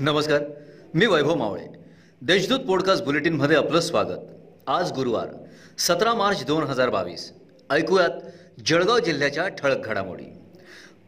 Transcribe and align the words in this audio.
नमस्कार 0.00 0.42
मी 0.94 1.06
वैभव 1.06 1.34
मावळे. 1.34 1.66
देशदूत 2.22 2.60
पॉडकास्ट 2.60 3.04
बुलेटिनमध्ये 3.04 3.56
आपलं 3.56 3.80
स्वागत. 3.80 4.18
आज 4.66 4.92
गुरुवार 4.92 5.26
सतरा 5.78 6.14
मार्च 6.14 6.44
दोन 6.44 6.62
हजार 6.62 6.90
बावीस. 6.90 7.32
ऐकूयात 7.70 8.08
जळगाव 8.66 8.98
जिल्ह्याच्या 8.98 9.48
ठळक 9.48 9.86
घडामोडी. 9.86 10.24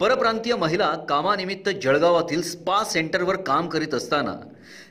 परप्रांतीय 0.01 0.55
महिला 0.55 0.95
कामानिमित्त 1.09 1.71
जळगावातील 1.83 2.43
स्पा 2.43 2.85
सेंटरवर 2.85 3.37
काम 3.37 3.69
करीत 3.69 3.95
असताना 3.95 4.37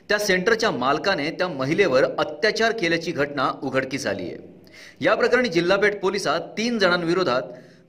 त्या 0.08 0.18
सेंटरच्या 0.18 0.70
मालकाने 0.70 1.30
त्या 1.30 1.48
महिलेवर 1.48 2.04
अत्याचार 2.18 2.72
केल्याची 2.72 3.12
घटना 3.12 3.50
उघडकीस 3.62 4.06
आली 4.06 4.22
आहे 4.22 4.36
या 5.00 5.14
प्रकरणी 5.14 5.48
जिल्हापेठ 5.48 6.00
पोलिसात 6.00 6.40
तीन 6.40 6.78
जणांविरोधात 6.78 7.42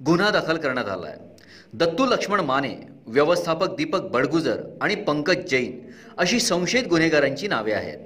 गुन्हा 0.05 0.29
दाखल 0.29 0.57
करण्यात 0.57 0.89
आला 0.89 1.07
आहे 1.07 1.36
दत्तू 1.73 2.05
लक्ष्मण 2.05 2.39
माने 2.39 2.75
व्यवस्थापक 3.07 3.75
दीपक 3.75 4.01
बडगुजर 4.11 4.61
आणि 4.81 4.95
पंकज 4.95 5.43
जैन 5.49 5.79
अशी 6.17 6.39
संशयित 6.39 6.87
गुन्हेगारांची 6.89 7.47
नावे 7.47 7.71
आहेत. 7.71 7.97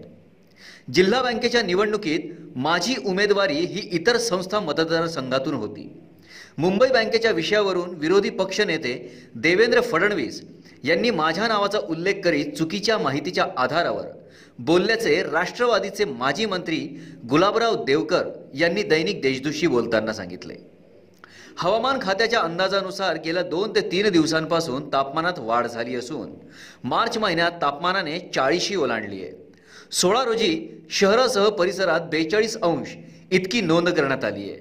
जिल्हा 0.94 1.22
बँकेच्या 1.22 1.62
निवडणुकीत 1.62 2.20
माझी 2.55 2.95
उमेदवारी 3.05 3.53
ही 3.53 3.88
इतर 3.91 4.17
संस्था 4.17 4.59
मतदारसंघातून 4.59 5.53
होती. 5.53 5.88
मुंबई 6.58 6.88
बँकेच्या 6.88 7.31
विषयावरून 7.31 7.94
विरोधी 8.00 8.30
पक्षनेते 8.30 8.94
देवेंद्र 9.36 9.81
फडणवीस 9.81 10.41
यांनी 10.84 11.09
माझ्या 11.09 11.48
नावाचा 11.48 11.80
उल्लेख 11.89 12.22
करीत 12.23 12.53
चुकीच्या 12.58 12.98
माहितीच्या 12.98 13.45
आधारावर 13.58 14.08
बोलल्याचे 14.59 15.22
राष्ट्रवादीचे 15.23 16.05
माजी 16.05 16.45
मंत्री 16.45 16.78
गुलाबराव 17.30 17.84
देवकर 17.86 18.30
यांनी 18.55 18.84
दैनिक 18.84 19.22
देशदूशी 19.22 19.67
बोलताना 19.67 20.14
सांगितले. 20.14 20.55
हवामान 21.58 22.00
खात्याच्या 22.02 22.40
अंदाजानुसार 22.40 23.18
गेल्या 23.26 23.44
दोन 23.44 23.76
ते 23.76 23.82
तीन 23.82 24.09
दिवसांपासून 24.09 24.88
तापमानात 24.94 25.34
वाढ 25.38 25.68
झाली 25.68 25.96
असून 25.96 26.32
मार्च 26.84 27.17
महिन्यात 27.17 27.52
तापमानाने 27.62 28.20
चाळीशी 28.36 28.75
ओलांडली 28.75 29.23
आहे. 29.23 29.31
सोळा 29.92 30.23
रोजी 30.23 30.67
शहरासह 30.90 31.50
परिसरात 31.50 32.02
बेचाळीस 32.02 32.58
अंश 32.62 32.95
इतकी 33.31 33.62
नोंद 33.62 33.90
करण्यात 33.90 34.23
आली 34.23 34.50
आहे. 34.50 34.59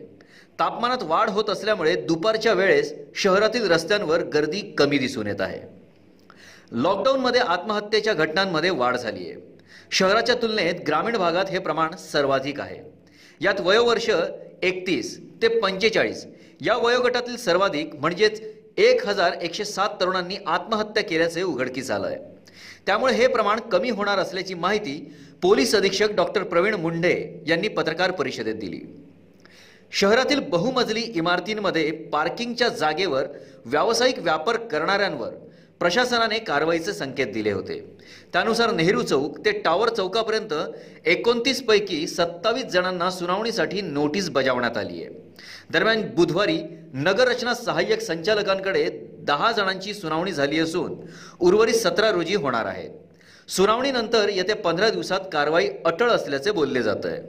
तापमानात 0.59 1.03
वाढ 1.03 1.31
होत 1.31 1.51
असल्यामुळे 1.51 1.95
दुपारच्या 1.95 2.53
वेळेस 2.53 2.92
शहरातील 3.14 3.70
रस्त्यांवर 3.70 4.23
गर्दी 4.25 4.61
कमी 4.61 4.98
दिसून 4.98 5.27
येत 5.27 5.41
आहे. 5.41 5.61
लॉकडाऊनमध्ये 6.73 7.41
आत्महत्येच्या 7.41 8.14
घटनांमध्ये 8.14 8.70
वाढ 8.70 8.97
झाली 8.97 9.31
आहे. 9.31 9.36
शहराच्या 9.91 10.34
तुलनेत 10.34 10.75
ग्रामीण 10.86 11.17
भागात 11.17 11.45
हे 11.51 11.59
प्रमाण 11.59 11.97
सर्वाधिक 11.97 12.61
आहे. 12.61 13.00
यात 13.41 13.60
वयोवर्ष 13.60 14.08
एकतीस 14.62 15.16
ते 15.42 15.48
पंचेचाळीस. 15.60 16.24
या 16.60 16.77
वयोगटातील 16.77 17.36
सर्वाधिक 17.36 17.94
म्हणजेच 17.94 18.41
एक 18.78 19.06
हजार 19.06 19.33
एकशे 19.42 19.64
सात 19.64 20.00
तरुणांनी 20.00 20.36
आत्महत्या 20.46 21.02
केल्याचे 21.02 21.42
उघडकीस 21.42 21.91
आलं 21.91 22.06
आहे 22.06 22.16
त्यामुळे 22.86 23.12
हे 23.14 23.27
प्रमाण 23.27 23.61
कमी 23.72 23.91
होणार 23.91 24.18
असल्याची 24.18 24.55
माहिती 24.55 24.96
पोलीस 25.42 25.74
अधीक्षक 25.74 26.12
डॉक्टर 26.16 26.42
प्रवीण 26.42 26.74
मुंढे 26.74 27.14
यांनी 27.46 27.68
पत्रकार 27.68 28.11
परिषदेत 28.11 28.55
दिली. 28.55 28.80
शहरातील 29.92 30.41
बहुमजली 30.48 31.00
इमारतींमध्ये 31.00 31.91
पार्किंगच्या 32.12 32.68
जागेवर 32.68 33.27
व्यावसायिक 33.64 34.18
व्यापार 34.18 34.56
करणाऱ्यांवर 34.66 35.33
प्रशासनाने 35.81 36.39
कारवाईचे 36.39 36.92
संकेत 36.92 37.27
दिले 37.27 37.53
होते. 37.53 37.97
त्यानुसार 38.33 38.70
नेहरू 38.70 39.03
चौक 39.03 39.39
ते 39.39 39.53
टावर 39.53 39.89
चौकापर्यंत 39.89 40.55
एकोणतीस 41.06 41.62
पैकी 41.62 42.06
सत्तावीस 42.06 42.64
जणांना 42.64 43.11
सुनावणीसाठी 43.11 43.81
नोटीस 43.81 44.31
बजावण्यात 44.31 44.77
आली 44.77 45.05
आहे. 45.05 45.33
दरम्यान 45.70 46.03
बुधवारी 46.14 46.58
नगररचना 46.95 47.55
सहाय्यक 47.55 48.01
संचालकांकडे 48.01 48.89
दहा 49.19 49.53
जणांची 49.53 49.95
सुनावणी 49.95 50.33
झाली 50.33 50.58
असून 50.58 50.95
उर्वरित 51.41 51.75
सतरा 51.75 52.11
रोजी 52.11 52.34
होणार 52.34 52.64
आहेत 52.64 53.51
सुनावणीनंतर 53.51 54.28
येत्या 54.28 54.56
पंधरा 54.56 54.91
दिवसात 54.91 55.20
कारवाई 55.33 55.69
अटळ 55.85 56.11
असल्याचे 56.11 56.51
बोलले 56.51 56.83
जात 56.83 57.07
आहे. 57.07 57.23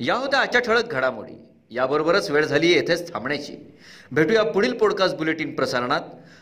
या 0.00 0.14
होत्या 0.14 0.40
आजच्या 0.40 0.60
ठळक 0.60 0.92
घडामोडी. 0.92 1.46
याबरोबरच 1.70 2.30
वेळ 2.30 2.44
झाली 2.44 2.72
येथेच 2.72 3.12
थांबण्याची. 3.12 3.72
भेटूया 4.12 4.42
पुढील 4.42 4.72
पॉडकास्ट 4.72 5.16
बुलेटिन 5.16 5.54
प्रसारणात. 5.54 6.00